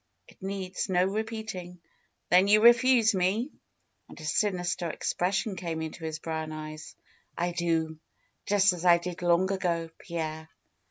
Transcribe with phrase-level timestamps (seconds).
[0.27, 1.79] It needs no repeating."
[2.31, 3.51] '^Then you refuse me?"
[4.09, 6.95] And a sinister expression came into his brown eyes.
[7.55, 7.99] do;
[8.47, 10.49] just as I did long ago, Pierre."